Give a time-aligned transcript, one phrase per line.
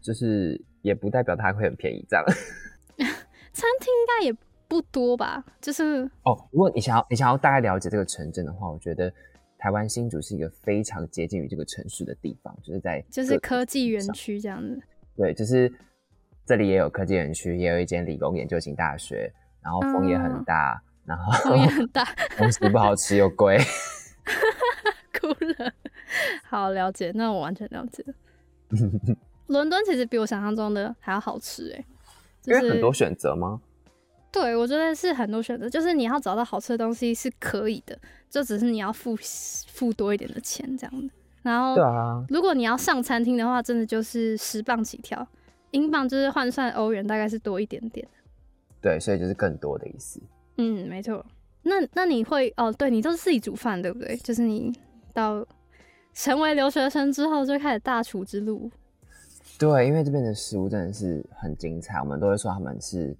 [0.00, 2.24] 就是也不代表它会很便宜这样。
[3.52, 4.36] 餐厅应该也。
[4.72, 6.48] 不多吧，就是哦。
[6.50, 9.12] 如果你想要你想要大概了解这个城镇的话，我觉得
[9.58, 14.80] 台湾新竹是一个非常接近于这个城市的地方，就是在就是科技园区这样子。
[15.14, 15.70] 对，就是
[16.46, 19.30] 这里也有科技园区，也有一间理工研究型大学，
[19.62, 22.02] 然后风也很大，然后风也很大，
[22.38, 23.58] 东西不好吃又贵，
[25.20, 25.70] 哭了。
[26.44, 28.02] 好了解，那我完全了解。
[29.48, 31.84] 伦敦其实比我想象中的还要好吃哎，
[32.46, 33.60] 因为很多选择吗？
[34.32, 37.96] 对，我觉得是很多选择，就是你要找到好吃的东西是可以的，
[38.30, 39.14] 就只是你要付
[39.68, 41.12] 付多一点的钱这样的。
[41.42, 45.26] 然后，对啊，如果你要上餐厅的话，真的就是十磅起跳，
[45.72, 48.08] 英镑就是换算欧元大概是多一点点。
[48.80, 50.18] 对，所以就是更多的意思。
[50.56, 51.24] 嗯，没错。
[51.64, 54.16] 那那你会哦，对你都是自己煮饭对不对？
[54.16, 54.72] 就是你
[55.12, 55.46] 到
[56.14, 58.70] 成为留学生之后就开始大厨之路。
[59.58, 63.14] 对，因为这边的食物真的是很精彩，我们都会说他们是。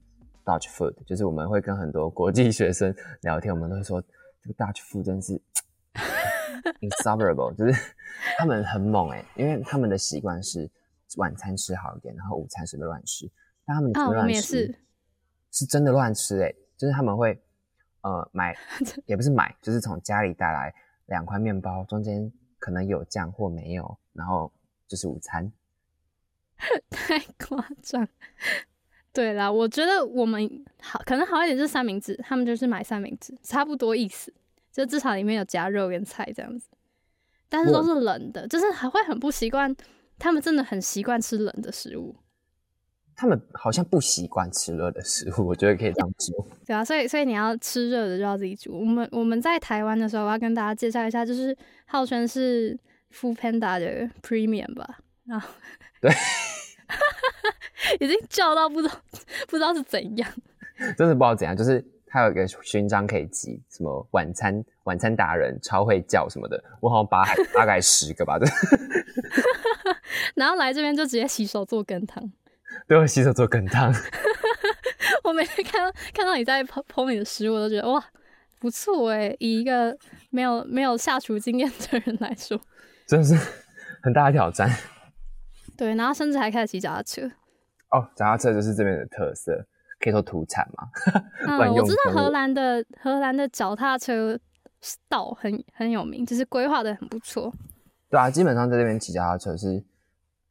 [0.44, 4.03] Dutch food 就是我们会跟很多国际学生聊天，我们都会说
[4.42, 5.41] 这个 Dutch food 真是
[6.80, 7.94] insufferable，就是
[8.38, 10.70] 他们很猛哎，因为他们的习惯是
[11.16, 13.31] 晚餐吃好一点，然后午餐随便乱吃。
[13.64, 14.75] 但他们乱吃，
[15.50, 17.41] 是真的乱吃哎，就是他们会
[18.00, 18.56] 呃买，
[19.06, 20.75] 也不是买，就是从家里带来
[21.06, 24.52] 两块面包，中间可能有酱或没有，然后
[24.88, 25.52] 就是午餐。
[26.91, 28.08] 太夸张。
[29.12, 34.33] 对啦，我觉得我们好，可能好一点就是三明治，他们就是买三明治，差不多意思，
[34.73, 36.69] 就至少里面有夹肉跟菜这样子，
[37.49, 39.77] 但是都是冷的，就是还会很不习惯，
[40.19, 42.17] 他们真的很习惯吃冷的食物，
[43.15, 46.49] 他们好像不习惯吃热的食物，我觉得可以这样说。
[46.67, 48.79] 对啊，所以所以你要吃热的就要自己煮。
[48.79, 52.79] 我们我们在台湾的时候，我要跟大家介绍一下，就是号称是
[53.12, 55.50] Food Panda 的 Premium 吧，然后
[56.00, 56.11] 对。
[58.00, 58.94] 已经叫到不知道
[59.48, 60.30] 不知道是怎样，
[60.97, 61.56] 真的不知道怎样。
[61.56, 67.22] 就是他有一个勋章可以集，什么晚餐晚餐达人超会叫什么的，我好像八
[67.54, 68.38] 大概十个吧。
[68.38, 68.48] 对
[70.34, 72.31] 然后来这边就直接洗手做羹汤，
[72.86, 73.92] 对，洗手做羹汤。
[75.25, 78.02] 我每次看到看到你在烹烹你的食物，我都觉得哇
[78.58, 79.97] 不错哎，以一个
[80.31, 82.60] 没有没有下厨经验的人来说，
[83.06, 83.34] 真的是
[84.02, 84.70] 很大的挑战。
[85.77, 87.31] 对，然后甚至还开始骑脚踏车。
[87.91, 89.67] 哦，脚踏车就是这边的特色，
[90.00, 90.88] 可以说土产嘛。
[91.46, 94.38] 嗯， 我知道荷兰的荷兰的脚踏车
[95.08, 97.52] 道很很有名，就是规划的很不错。
[98.08, 99.85] 对啊，基本上在这边骑脚踏车是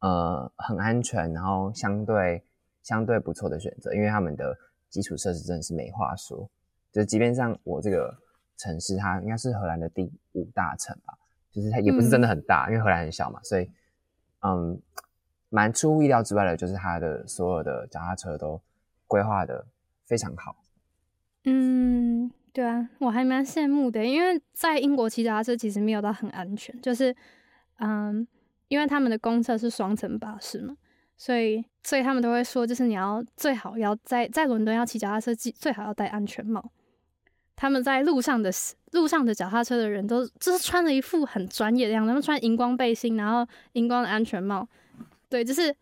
[0.00, 2.44] 呃很安全，然后相对
[2.82, 4.56] 相对不错的选择，因为他们的
[4.88, 6.48] 基础设施真的是没话说。
[6.92, 8.16] 就是即便像我这个
[8.56, 11.14] 城市，它应该是荷兰的第五大城吧，
[11.50, 13.68] 就是它也不是真的很大，因为荷兰很小嘛，所以
[14.42, 14.80] 嗯。
[15.54, 18.58] 蛮出乎意料之外的，就是他的所有的脚踏车都
[19.06, 19.66] 规划的
[20.06, 20.56] 非常好。
[21.44, 27.14] 嗯，对啊，我还蛮羡慕的，因为在英国骑脚踏车其实没有到很安全，就是
[27.80, 28.26] 嗯，
[28.68, 30.74] 因为他们的公车是双层巴士嘛，
[31.18, 36.70] 所以所以他们都会说，就是你要最好要在在伦敦要骑脚踏车，最好要戴安全帽。
[37.54, 38.50] 他们在路上的
[38.92, 44.66] 路上的脚踏车的人都就是穿了一副很专业的样子，他们穿荧光背心，然后荧光的安全帽，
[45.32, 45.74] 对，就是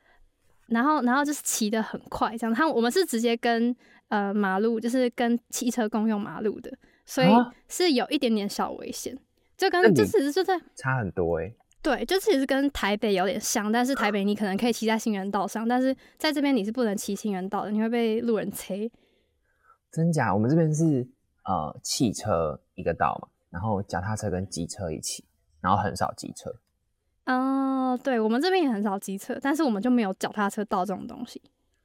[0.69, 2.55] 然后然后就是骑的很快，这样。
[2.55, 3.75] 他我们是直接跟
[4.09, 6.71] 呃马路，就是跟汽车共用马路的，
[7.05, 7.29] 所以
[7.67, 9.19] 是有一点点小危险，
[9.57, 11.53] 就跟就其实就在差很多哎。
[11.83, 18.91] 对，就其实跟台北有点像，但是台北你可能可以骑在行人道上，但是在这边你是不能骑行人道的，你会被路人催。
[19.91, 20.33] 真假？
[20.33, 21.09] 我们这边是。
[21.43, 25.25] 呃，汽车一个道嘛，然后脚踏车跟机车一起，
[25.61, 26.55] 然后很少机车。
[27.27, 31.41] 哦，对，我们这边也很少机车，但是我们就没有脚踏车道这种东西。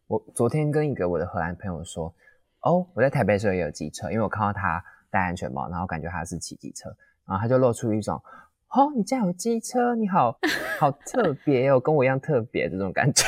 [0.07, 2.13] 我昨天跟一个我的荷兰朋友说，
[2.61, 6.89] 哦，我在台北的时候也有机车，因为我看到他戴安全帽，然后感觉他是骑机车，
[7.27, 8.15] 然后他就露出一种，
[8.69, 10.37] 哦，你家有机车，你好
[10.79, 13.23] 好特 别哦，跟我一样特别这种感觉。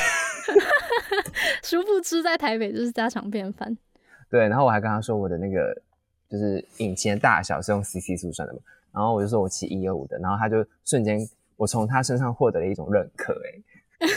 [1.62, 3.76] 殊不知在台北就是家常便饭。
[4.30, 5.82] 对，然后我还跟他说我的那个。
[6.30, 8.60] 就是引擎的大小是用 CC 数算的嘛，
[8.92, 11.18] 然后我就说我骑一二五的，然后他就瞬间
[11.58, 14.08] 我从他身上获得了一种认可，哎，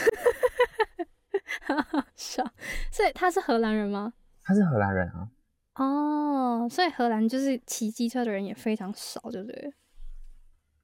[1.66, 2.42] 哈哈，笑。
[2.90, 4.14] 所以他是荷兰人吗？
[4.42, 5.28] 他是荷兰人啊。
[5.74, 9.74] 哦，所以荷兰就是骑机车的人也非常少，对不对？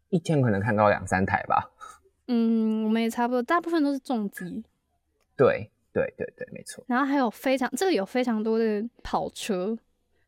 [0.09, 1.71] 一天可能看到两三台吧。
[2.27, 4.65] 嗯，我们也差不多，大部分都是重机。
[5.37, 6.85] 对对对对，没错。
[6.89, 9.79] 然后还有非常这里有非常多的跑车。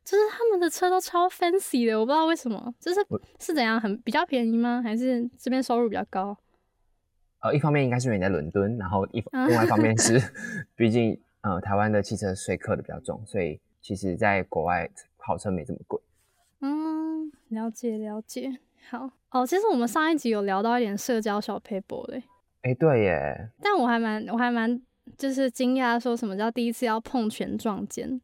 [0.03, 2.99] 就是他们的车都超 fancy 的，我不知道为什么，就是
[3.39, 4.81] 是怎样很比较便宜吗？
[4.83, 6.35] 还是这边收入比较高？
[7.41, 10.19] 呃，一方面应该是因为你在伦敦，然后一另外一方面是，
[10.75, 15.99] 毕竟呃台湾的汽车税课的比较重，所以其实在国外跑车没这么贵。
[16.59, 18.59] 嗯，了解了解。
[18.89, 22.23] 好哦，其实我们上一集有聊到一点社交小 paper 嘞。
[22.63, 23.49] 哎，对耶。
[23.61, 24.79] 但我还蛮我还蛮
[25.17, 28.19] 就是惊讶，说什么叫第一次要碰拳撞肩？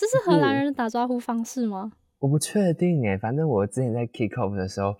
[0.00, 1.92] 这是荷兰人的打招呼方式吗？
[2.20, 4.96] 我不确定哎，反正我之前在 kick off 的时候，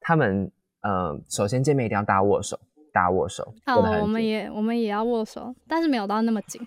[0.00, 0.52] 他们
[0.82, 2.60] 呃，首先见面一定要大握手，
[2.92, 3.54] 大握手。
[3.64, 6.60] 好，我们也我们也要握手，但是没有到那么紧。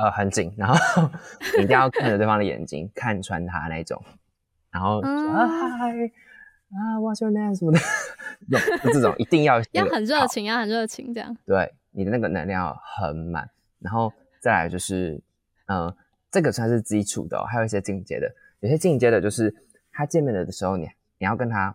[0.00, 1.08] 呃，很紧，然后
[1.60, 4.02] 一定要看着对方的眼睛，看穿他那种，
[4.72, 5.92] 然后啊嗨
[6.72, 7.78] 啊，What's your name 什么的，
[8.82, 11.36] 这这种一定要 要很热情，要很热情这样。
[11.46, 13.48] 对，你的那个能量很满，
[13.78, 15.22] 然后再来就是
[15.66, 15.94] 嗯。
[16.36, 18.30] 这个算是基础的，还有一些进阶的。
[18.60, 19.54] 有些进阶的，就是
[19.90, 20.84] 他见面了的时候，你
[21.16, 21.74] 你要跟他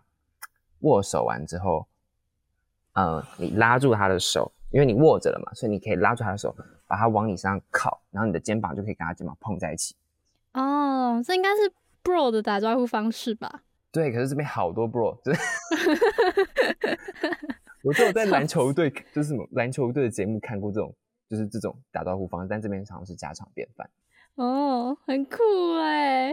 [0.82, 1.84] 握手完之后，
[2.92, 6.54] 呃，你拉住他的手，因为你握着了嘛，所以你可以拉住他的手，
[6.86, 9.96] 把他往你身上靠，然后你的肩膀就可以跟他肩膀碰在一起。
[10.52, 11.72] 哦，这应该是
[12.04, 13.64] bro 的打招呼方式吧？
[13.90, 15.40] 对，可是这边好多 bro，就是
[17.82, 20.94] 我只有在篮球队， 就是什么篮球队的节目看过这种，
[21.28, 23.90] 就是这种打招呼方式，但这边常常是家常便饭。
[24.36, 25.36] 哦，很酷
[25.78, 26.32] 哎！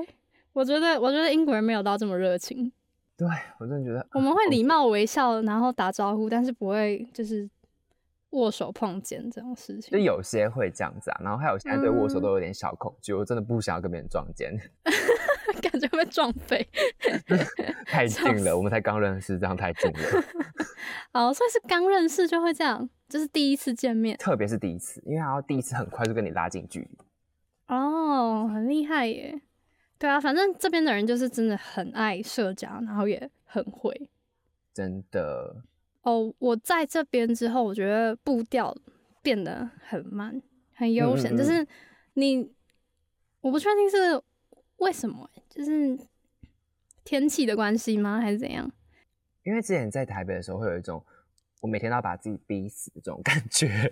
[0.54, 2.72] 我觉得，我觉得英国人没有到这么热情。
[3.18, 3.28] 对
[3.60, 7.50] 我真的觉得，我们会礼貌微笑，然后打招呼，但是不会就是
[8.30, 9.92] 握手碰肩这种事情。
[9.92, 14.58] 就有些会这样子啊，然后还有现在对握手都有点小恐惧，我真的不想要跟别人撞肩，
[15.62, 16.66] 感觉会撞飞。
[17.86, 20.24] 太近了，我们才刚认识，这样太近了。
[21.12, 26.98] 好，所以是刚认识就会这样，就是第一次见面，特别是第一次，因为他要第一次很快就跟你拉近距离。
[28.10, 29.42] 哦，很厉害耶！
[29.98, 34.10] 对啊，反正这边的人就是真的很爱社交，然后也很会。
[34.74, 35.64] 真的。
[36.04, 38.76] 哦，我在这边之后，我觉得步调
[39.22, 40.42] 变得很慢，
[40.74, 41.36] 很悠闲。
[41.36, 41.68] 就是
[42.14, 42.50] 你，
[43.42, 44.22] 我不确定是
[44.78, 46.00] 为什么，就是
[47.04, 48.72] 天气的关系吗，还是怎样？
[49.44, 51.06] 因为之前在台北的时候，会有一种
[51.60, 53.92] 我每天都要把自己逼死的这种感觉。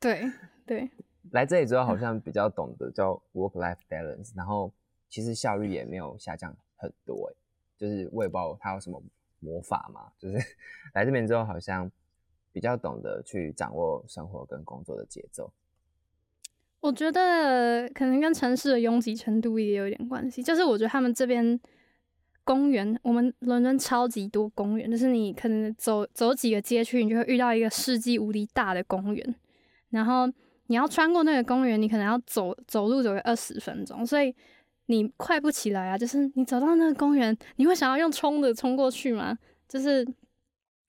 [0.00, 0.32] 对
[0.64, 0.90] 对。
[1.32, 4.72] 来这里之后，好像比较懂得叫 work life balance，然后
[5.08, 7.34] 其实效率也没有下降很多哎，
[7.76, 9.02] 就是我也不知道他有什么
[9.40, 10.36] 魔法嘛，就是
[10.94, 11.90] 来这边之后，好像
[12.52, 15.50] 比较懂得去掌握生活跟工作的节奏。
[16.80, 21.58] 我觉得可能跟城市的拥挤程度也有一点关系，就是我觉得他们这边
[22.44, 29.34] 公园，我们伦敦超级多公园，就是你可能走走几个街区，你就会遇到一个世纪无敌大的公园，
[29.88, 30.30] 然后。
[30.72, 34.34] 你要穿过那个公园，你可能要走走路走个二十分钟，所以
[34.86, 35.98] 你快不起来啊。
[35.98, 39.36] 就是你走到那个公园，你会想要用冲的冲过去吗？
[39.68, 40.02] 就是，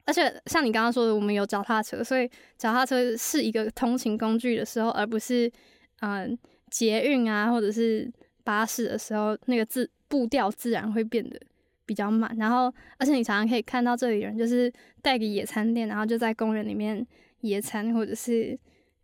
[0.06, 2.26] 而且像你刚刚说的，我们有脚踏车，所以
[2.58, 5.52] 脚踏车是一个通勤工具的时候，而不是
[6.00, 6.40] 嗯
[6.72, 8.10] 捷运啊或者是
[8.46, 11.38] 巴士的时候，那个自步调自然会变得
[11.86, 12.34] 比较慢。
[12.38, 14.72] 然后，而且你常常可以看到这里人就是
[15.02, 17.06] 带个野餐垫，然后就在公园里面
[17.42, 18.58] 野餐，或者是。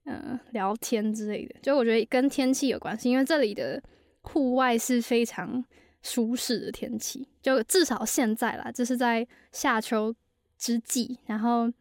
[0.05, 1.55] 嗯聊天之类的。
[1.61, 3.81] 就我觉得跟天气有关系，因为这里的
[4.21, 5.63] 户外是非常
[6.01, 10.15] 舒适的天气，就至少现在啦，这是在夏秋
[10.57, 11.71] 之际，然后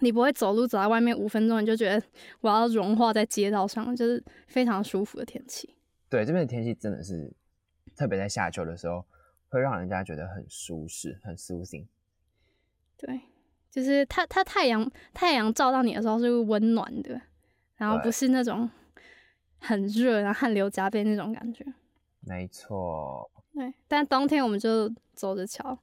[0.00, 2.02] 你不会走路走在外面五分钟，你就觉得
[2.40, 5.74] 我要融化在街道上，就是非常舒服的天气。
[6.08, 7.32] 对，这边的天气真的是，
[7.96, 9.04] 特别在夏秋的时候，
[9.48, 11.86] 会让人家觉得很舒适，很 soothing。
[12.96, 13.20] 对，
[13.70, 17.20] 就是它它太阳太阳照到你的时候是温暖的，
[17.76, 18.70] 然后不是那种
[19.58, 21.64] 很热然后汗流浃背那种感觉。
[22.20, 23.30] 没错。
[23.52, 25.78] 对，但冬天我们就走着瞧。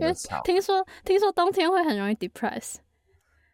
[0.00, 0.12] 因为
[0.44, 2.76] 听说听说冬天会很容易 depress。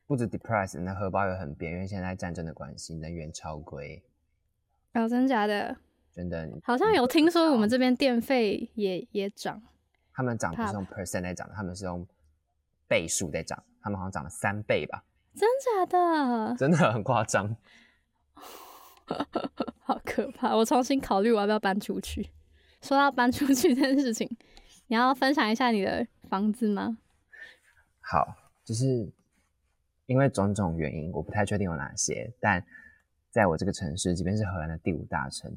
[0.07, 4.03] 不止 depress，你的荷包也很扁，因为现在战争的关系，能源超贵。
[4.93, 5.77] 哦，真假的？
[6.13, 6.49] 真的。
[6.63, 9.63] 好像有听说我们这边电费也也涨。
[10.13, 12.07] 他们涨不是用 percent 来涨，他们是用。
[12.89, 15.05] 倍数在涨，他们好像涨了三倍吧？
[15.35, 16.55] 真假的？
[16.57, 17.57] 真的很夸张，
[19.83, 20.55] 好可怕！
[20.57, 22.31] 我重新考虑我要不要搬出去。
[22.81, 24.29] 说到搬出去这件事情，
[24.87, 26.99] 你要分享一下你的房子吗？
[28.01, 29.11] 好，就是
[30.07, 32.65] 因为种种原因，我不太确定有哪些，但
[33.31, 35.51] 在我这个城市，即便是荷兰的第五大城，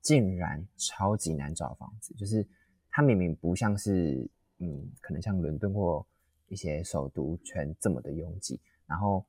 [0.00, 2.14] 竟然超级难找房子。
[2.14, 2.46] 就是
[2.90, 4.30] 它明明不像是，
[4.60, 6.06] 嗯，可能像伦敦或
[6.48, 9.24] 一些首都圈这么的拥挤，然后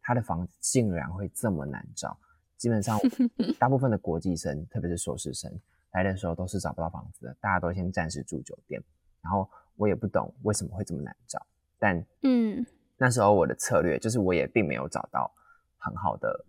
[0.00, 2.18] 他的房子竟然会这么难找。
[2.56, 2.98] 基本上，
[3.58, 5.52] 大部分的国际生，特别是硕士生
[5.92, 7.36] 来的时候，都是找不到房子的。
[7.40, 8.82] 大家都先暂时住酒店。
[9.20, 11.44] 然后我也不懂为什么会这么难找，
[11.78, 12.64] 但嗯，
[12.96, 15.30] 那时候我的策略就是，我也并没有找到
[15.78, 16.44] 很好的，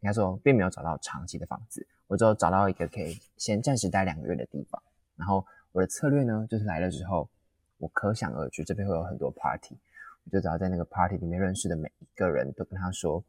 [0.00, 1.86] 应该说并没有找到长期的房子。
[2.06, 4.82] 我就找到一个可以先暂时待两个月的地方。
[5.16, 7.28] 然后我的策略呢，就是来了之后。
[7.80, 9.76] 我可想而知，这边会有很多 party，
[10.24, 13.24] 我就只要在那个 party 里面认识的每一个人都跟他说：“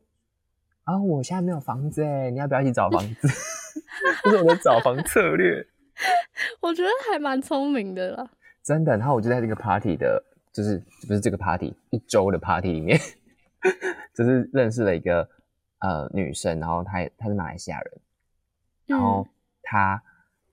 [0.84, 3.28] 啊，我现在没有房子哎，你要不要一起找房子？”
[4.24, 5.66] 这是我的找房策略。
[6.62, 8.30] 我觉得还蛮聪明的啦。
[8.62, 10.78] 真的，然后我就在这个 party 的，就是
[11.08, 13.00] 不是这个 party 一周的 party 里面，
[14.14, 15.28] 就是认识了一个
[15.80, 18.02] 呃女生，然后她她是马来西亚人，
[18.88, 19.26] 然后
[19.64, 20.04] 她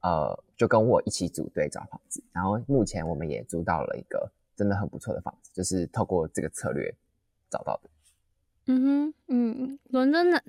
[0.03, 0.45] 呃。
[0.59, 6.93] 就跟我一起组队找房子，然后目前我们也租到了一个真的很不错的房子，就是透过这个策略
[7.49, 7.89] 找到的。
[8.67, 10.43] 嗯哼，嗯，伦敦难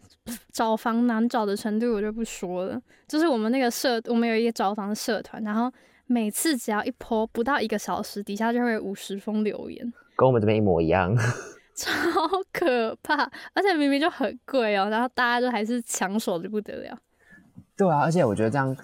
[0.52, 5.72] 找房难找的程度我就不说了，就是我们那个社，我们有一个找房的社团，然后
[6.08, 11.16] 每次只要一泼不到一个小时，底下就会五十封留言，跟我们这边一模一样，
[11.76, 11.90] 超
[12.52, 16.98] 可怕，而且明明就很贵哦，然后大家就还是抢手的不得了。
[17.78, 18.76] 对啊，而且我觉得这样。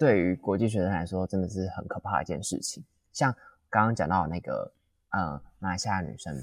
[0.00, 2.82] 对于国际学生来说，真的是很可怕的一件事情。
[3.12, 3.30] 像
[3.68, 4.72] 刚刚讲到那个，
[5.10, 6.42] 呃，马来西亚女生，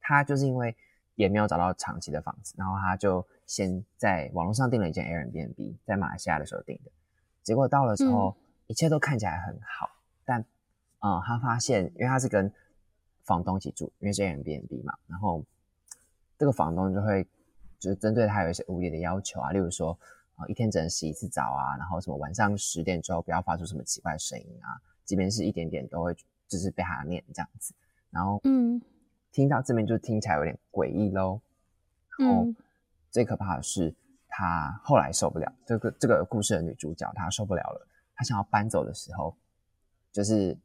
[0.00, 0.76] 她就是因为
[1.14, 6.90] 也没有找到长期的房子，然后她就先在网络上订了一间 Airbnb，在马来西亚的时候订的。
[7.44, 9.88] 结果到了之后，一切都看起来很好，
[10.24, 10.44] 但，
[10.98, 12.52] 呃，她发现，因为她是跟
[13.22, 15.44] 房东一起住，因为是 Airbnb 嘛，然后
[16.36, 17.24] 这个房东就会
[17.78, 19.96] 就是针对她有一些无理的要求啊，例如说。
[20.36, 26.14] 啊，一天只能洗一次澡啊，然后什么晚上十点之后不要发出什么奇怪声音啊，即便是一点点都会
[26.48, 27.74] 就是被他念这样子，
[28.10, 28.80] 然后嗯，
[29.32, 31.40] 听到这边就听起来有点诡异喽。
[32.16, 32.46] 然后
[33.10, 33.92] 最可怕的是，
[34.28, 39.36] 他后来受不了这个这个故事的女主角，她受不了了，她想要搬走的时候，
[40.12, 40.56] 就是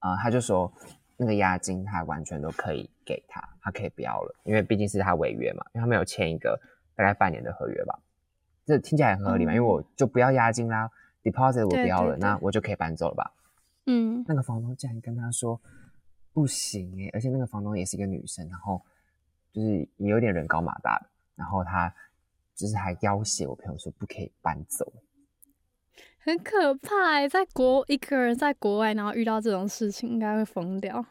[0.00, 0.70] 啊，他就说
[1.16, 6.60] 那个押金她完全都可以给他，她可以不要了，因为毕竟是她违约嘛，因为她没有签一个
[6.94, 7.98] 大概半年的合约吧。
[8.64, 9.52] 这听起来很合理嘛？
[9.54, 10.90] 因为我就不要押金啦
[11.22, 13.32] ，deposit 我不要了，那我就可以搬走了吧？
[13.86, 15.60] 嗯，那个房东竟然跟他说
[16.32, 18.80] 不行哎，而且那个房东也是一个女生，然后
[19.52, 21.92] 就是也有点人高马大的，然后他
[22.54, 24.92] 就是还要挟我朋友说不可以搬走，
[26.20, 31.04] 很可怕哎，在国一个人在国外，然后遇到这种事情，应该会疯掉。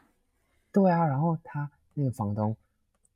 [0.72, 2.56] 对啊，然后他那个房东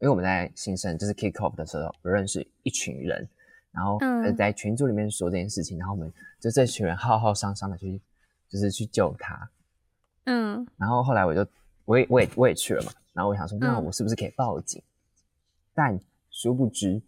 [0.00, 3.26] 为我们在新生就是 kick off 的时候，认识一群人，
[3.72, 3.98] 然后
[4.36, 7.98] 在群组里面说这件事情，然后我们就这群人浩浩汤汤的去。
[8.48, 9.50] 就是去救他，
[10.24, 11.46] 嗯，然后后来我就
[11.84, 14.82] 我也我也我也去了嘛，然后我想说，那我是不是可以报警？
[15.74, 15.98] 但
[16.30, 17.00] 殊不知，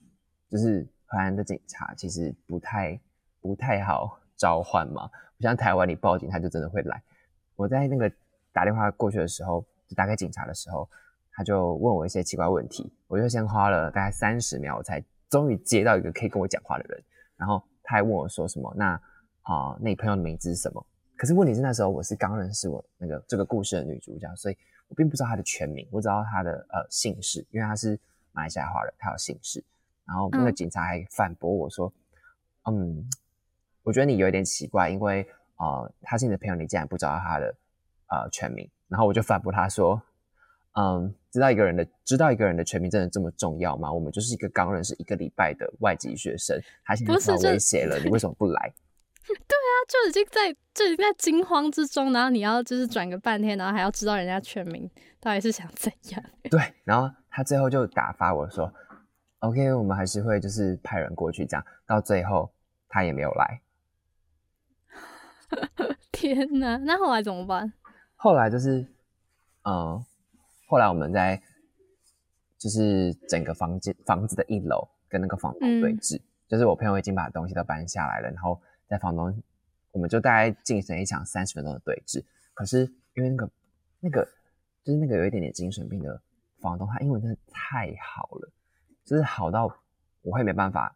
[0.49, 3.01] 就是荷兰的警察其实不太
[3.41, 5.11] 不太好召唤嘛？
[5.37, 7.03] 不像台湾你报警他就真的会来。
[7.57, 8.11] 我在那个
[8.53, 10.89] 打电话过去的时候，就打给警察的时候，
[11.33, 17.03] 他就问我一些奇怪问题，我就先花了大概三十秒，我才终于接到一个可以跟我讲话的人。
[17.37, 18.73] 然后他还问我说什么？
[18.77, 18.93] 那
[19.43, 20.87] 啊，那你朋友的名字是什么？
[21.21, 24.57] 可是问题是那时候我是刚认识我那个这个故事的女主角，所以
[24.89, 28.01] 我并不知道她的全名，我知道她的呃姓氏，因为她是
[28.33, 29.63] 马来西亚华人，她有姓氏。
[30.07, 31.93] 然后那个警察还反驳我说
[32.65, 33.07] ：“嗯，
[33.83, 37.55] 我觉得你有一点奇怪，因为呃，他是你的朋友，你竟然不知道他的
[38.07, 40.01] 呃全名。”然后我就反驳他说
[40.73, 43.93] ：“嗯，知道一个人的知道一个人的全名真的这么重要吗？
[43.93, 48.73] 我们就是一个刚认识一个礼拜的外籍学生，他现在受威胁了，你为什么不来？”
[49.91, 56.23] 就已经在就已经在惊慌之中，然后你要就是转个半天，然后还要知道人家全名，到底是想怎样？
[56.49, 58.73] 对，然后他最后就打发我说。
[59.41, 62.53] OK，我们还是会就是派人过去，这样到最后
[62.89, 63.63] 他也没有来。
[66.13, 67.73] 天哪，那后来怎么办？
[68.15, 68.87] 后来就是，
[69.65, 70.05] 嗯，
[70.69, 71.43] 后来我们在
[72.59, 79.43] 就是整个房间房子的一楼跟那个房东对峙，就是我朋友已经把东西都搬下来了，然后在房东，
[79.93, 82.25] 我们就大概进行一场三十分钟的对峙。
[82.55, 83.51] 可是因为那个
[84.01, 84.25] 那个
[84.85, 86.21] 就是那个有一点点精神病的
[86.61, 88.53] 房东，他英文真的太好了。
[89.05, 89.65] 就是好到
[90.23, 90.95] 我会没办法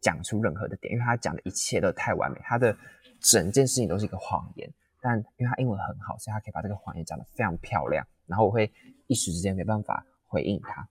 [0.00, 2.76] 讲出任何的点，因为他讲的一切都太完美，他的
[3.20, 4.70] 整件事情都是一个谎言。
[5.00, 8.06] 但因为他英文很好，所以他可以把这个谎言讲得非常漂亮。
[8.26, 8.70] 然后我会
[9.06, 10.86] 一时之间没办法回应他。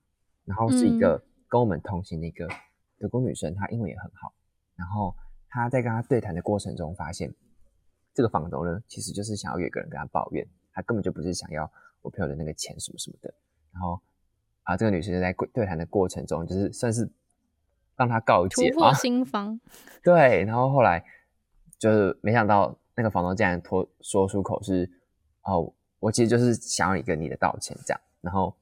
[0.46, 2.48] 然后是一个跟我们同行的一个
[2.98, 4.34] 德国女生，她英文也很好。
[4.76, 5.16] 然后
[5.56, 7.34] 她在跟他对谈的过程中，发现
[8.14, 11.72] 这个房东呢，其实就是想要有一个人跟他抱怨，他根本就不是想要
[12.02, 13.34] 我朋友的那个钱什么什么的。
[13.72, 14.00] 然后。
[14.68, 17.08] 啊，这个女生在对谈的过程中，就是算是
[17.96, 19.62] 让他告解突破心房。
[20.02, 21.06] 对，然后后来
[21.78, 24.90] 就是没想到那个房东竟然脱说出口是
[25.46, 28.56] ：“哦，我其实就是想要一个你的道歉。”这样，然后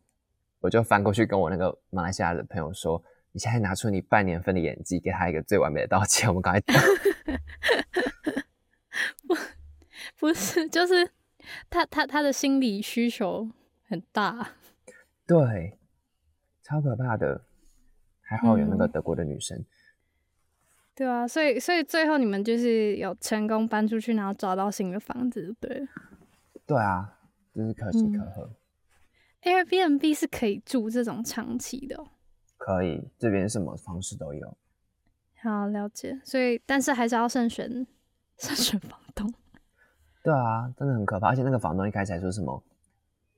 [0.59, 3.01] 我就翻过去跟我那个马来西亚的朋友说
[3.33, 6.27] ：“你现在拿出你半年份的演技，给他一个最完美的道歉。
[6.31, 6.61] ”我们刚才
[9.27, 9.35] 不
[10.17, 11.11] 不是，就是
[11.69, 13.49] 他他他的心理需求
[13.83, 14.51] 很大。
[15.27, 15.77] 对。
[16.65, 17.43] 超可怕的，
[18.21, 19.65] 还好有那个德国的女生。
[20.95, 25.85] 对啊，所以所以最后你们就是有成功搬出去，然后找到新的房子，对。
[26.65, 27.19] 对啊，
[27.53, 28.49] 就是可喜可贺。
[29.41, 32.01] Airbnb 是可以住这种长期的，
[32.65, 34.57] 可以，这边什么方式都有。
[35.41, 37.85] 好了解，所以但是还是要慎选
[38.37, 39.33] 慎选房东。
[40.23, 42.63] 对啊，真的很可怕，而且那个房东一开始还说什么？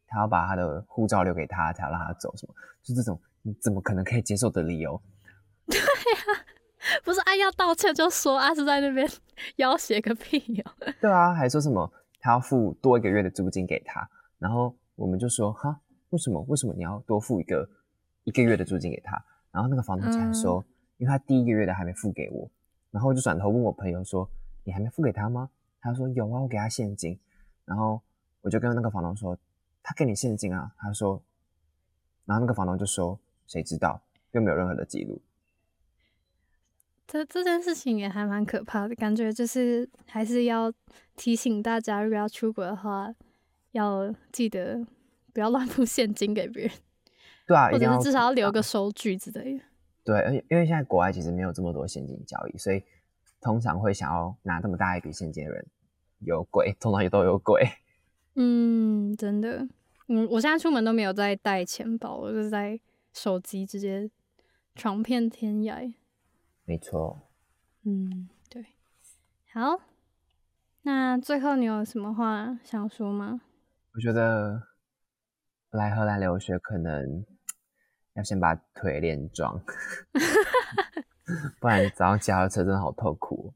[0.05, 2.53] 他要把他的护照留给他，才要让他走，什么？
[2.83, 5.01] 就这种，你怎么可能可以接受的理由？
[5.65, 6.45] 对呀，
[7.03, 9.09] 不是啊，要道歉就说啊，是在那边
[9.55, 10.71] 要挟个屁哦。
[11.01, 14.07] 对啊，还说什么他要付多一个月的租金给他，
[14.37, 15.79] 然后我们就说哈，
[16.11, 16.39] 为什么？
[16.47, 17.67] 为什么你要多付一个
[18.25, 19.23] 一个月的租金给他？
[19.51, 20.63] 然后那个房东竟然说，
[20.97, 22.51] 因为他第一个月的还没付给我，
[22.91, 24.29] 然后我就转头问我朋友说，
[24.65, 25.49] 你还没付给他吗？
[25.79, 27.17] 他说有啊，我给他现金。
[27.63, 28.01] 然后
[28.41, 29.37] 我就跟那个房东说。
[29.87, 30.73] 他给你现金啊？
[30.79, 31.21] 他说，
[32.25, 34.01] 然后那个房东就说：“谁知道？
[34.31, 35.21] 又没有任何的记录。”
[37.05, 40.73] 这这件事情也还蛮可怕的，感觉就是还是要
[41.15, 43.13] 提醒大家，如果要出国的话，
[43.73, 44.83] 要记得
[45.31, 46.71] 不要乱付现金给别人。
[47.45, 49.63] 对啊，或者是至少要留个收据之类的。
[50.03, 52.83] 对，而且因为现在国外其实没有这么多现金交易，所以
[53.41, 55.65] 通常会想要拿这么大一笔现金的人
[56.19, 57.67] 有鬼，通常也都有鬼。
[58.35, 59.67] 嗯，真的，
[60.07, 62.79] 嗯，我现在出门都没有再带钱包，我就是在
[63.13, 64.09] 手机直接
[64.75, 65.93] 闯遍天涯。
[66.65, 67.29] 没错。
[67.83, 68.65] 嗯，对。
[69.53, 69.79] 好，
[70.81, 73.41] 那最后你有什么话想说吗？
[73.93, 74.61] 我觉得
[75.71, 77.25] 来荷兰留学可能
[78.15, 79.61] 要先把腿练壮，
[81.59, 83.53] 不然早上骑车真的好痛苦。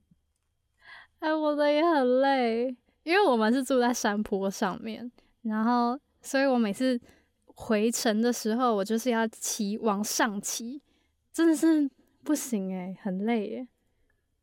[1.19, 2.78] 哎，我的也很累。
[3.04, 5.10] 因为我们是住在山坡上面，
[5.41, 7.00] 然后，所以我每次
[7.45, 10.82] 回程的时候，我就是要骑往上骑，
[11.32, 11.89] 真的是
[12.24, 13.67] 不行诶，很累诶，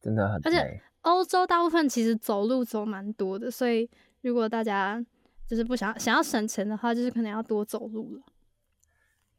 [0.00, 0.42] 真的很累。
[0.44, 3.88] 而且欧洲大部分其实走路走蛮多的，所以
[4.22, 5.05] 如果大家
[5.46, 8.22] 就是不想想要省钱的话，就是可能要多走路了。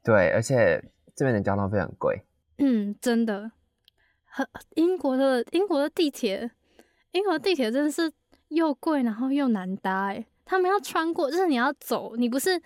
[0.08, 0.82] 对，而且
[1.14, 2.24] 这边的交通费很贵。
[2.60, 3.52] 嗯，真的，
[4.24, 6.50] 很英国的英国的地铁，
[7.12, 8.10] 英国的地铁真的是。
[8.50, 12.58] 又贵，然后又难搭，哎，他们要穿过，就是你要走，你不是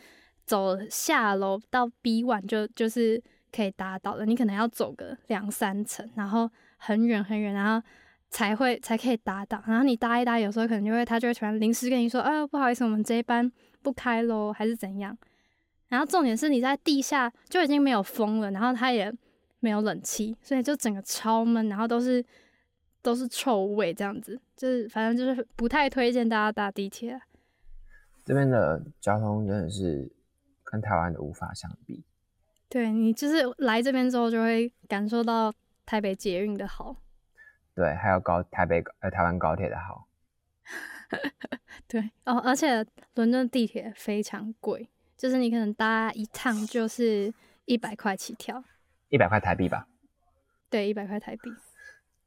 [0.45, 3.19] 走下楼到 B one 就就是
[3.51, 7.83] 可以搭到的，你可能要走个两三层，然后很远很远，然后
[8.29, 9.59] 才会才可以搭到。
[9.65, 13.51] 然后你搭一搭，有时候可能就会他就会突然临时跟你说：“哎，不好意思，我们这一班
[13.81, 15.17] 不开喽，还是怎样？”
[15.91, 19.13] 然后重点是你在地下就已经没有风了，然后它也
[19.59, 22.23] 没有冷气，所以就整个超闷，然后都是
[23.01, 27.19] 都是臭味这样子，就是反正就是不太推荐大家搭地铁。
[28.23, 30.09] 这边的交通真的是
[30.63, 32.05] 跟台湾的无法相比。
[32.69, 35.53] 对你就是来这边之后就会感受到
[35.85, 36.95] 台北捷运的好。
[37.75, 40.07] 对，还有高台北呃台湾高铁的好。
[41.87, 44.89] 对哦，而且伦敦地铁非常贵。
[45.21, 47.31] 就是你可能搭一趟就是
[47.65, 48.63] 一百块起跳，
[49.09, 49.87] 一百块台币吧？
[50.67, 51.51] 对，一百块台币。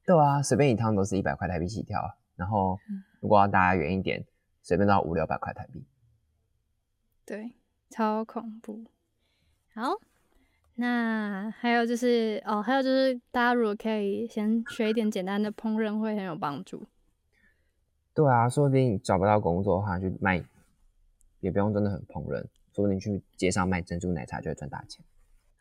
[0.06, 2.16] 对啊，随便一趟都是一百块台币起跳。
[2.36, 2.78] 然后
[3.18, 4.24] 如果要搭远一点，
[4.62, 5.84] 随便都要五六百块台币。
[7.26, 7.54] 对，
[7.90, 8.84] 超恐怖。
[9.74, 9.94] 好，
[10.76, 16.86] 那还有就是哦，还有就是大家如果可以先学一点简单的烹饪，会很有帮助。
[18.14, 20.44] 对啊，说不定找不到工作的话，就卖，
[21.40, 22.46] 也不用真的很烹饪。
[22.74, 25.04] 说不定去街上卖珍珠奶茶就会赚大钱。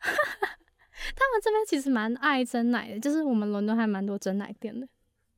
[0.00, 4.88] 他们这边其实蛮爱真奶的，就是我们伦敦还蛮多真奶店的。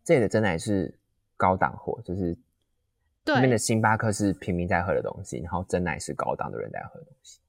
[0.05, 0.99] 这里的真奶是
[1.37, 2.37] 高档货，就是
[3.25, 7.41] 那边的星巴克是平民在喝的东西，然后真奶是高档的人在喝的东西。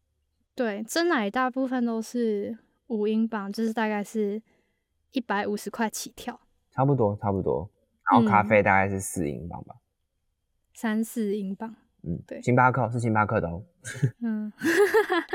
[0.55, 4.41] 对，真奶大部分都是五英镑，就是大概是
[5.11, 6.39] 一百五十块起跳，
[6.71, 7.69] 差不多差不多。
[8.11, 9.75] 然后咖啡大概是四英镑吧，
[10.73, 11.75] 三四英镑。
[12.03, 13.63] 嗯，对，星巴克是星巴克的哦。
[14.21, 14.51] 嗯，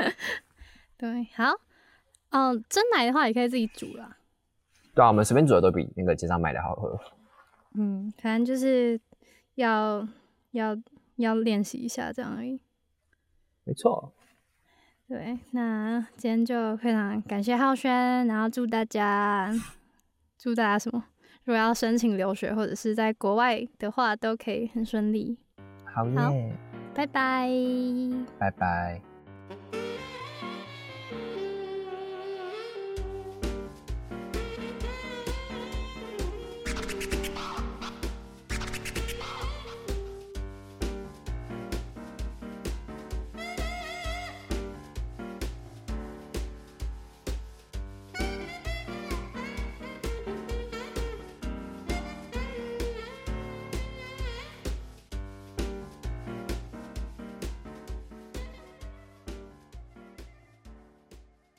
[0.97, 1.51] 对，好，
[2.31, 4.17] 哦，真奶的话也可以自己煮啦。
[4.95, 6.99] 对啊，我们随便煮的都比那个街上买的好喝。
[7.75, 8.99] 嗯，反正就是
[9.55, 10.07] 要
[10.51, 10.77] 要
[11.17, 12.61] 要练习一下这样而已。
[13.63, 14.13] 没错。
[15.07, 19.53] 对，那今天就非常感谢浩轩，然后祝大家
[20.37, 21.03] 祝大家什么？
[21.43, 25.37] 如果要申请留学或者是在国外的话，都可以很顺利。
[25.93, 26.51] 好耶，
[26.95, 27.49] 拜拜，
[28.39, 29.12] 拜拜。